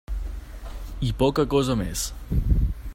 [1.09, 2.07] I poca cosa més.